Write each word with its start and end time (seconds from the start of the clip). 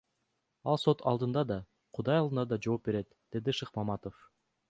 Ал 0.71 0.79
сот 0.83 1.03
алдында 1.11 1.43
да, 1.51 1.57
Кудай 1.97 2.21
алдында 2.23 2.45
да 2.53 2.59
жооп 2.67 2.87
берет,— 2.89 3.13
деди 3.37 3.57
Шыкмаматов. 3.61 4.27